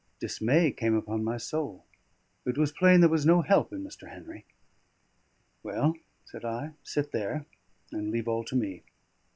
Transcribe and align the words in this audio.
Dismay 0.19 0.71
came 0.71 0.95
upon 0.95 1.23
my 1.23 1.37
soul; 1.37 1.85
it 2.43 2.57
was 2.57 2.71
plain 2.71 3.01
there 3.01 3.07
was 3.11 3.23
no 3.23 3.43
help 3.43 3.71
in 3.71 3.83
Mr. 3.83 4.09
Henry. 4.09 4.45
"Well," 5.61 5.93
said 6.25 6.43
I, 6.43 6.71
"sit 6.81 7.11
there, 7.11 7.45
and 7.91 8.09
leave 8.09 8.27
all 8.27 8.43
to 8.45 8.55
me." 8.55 8.81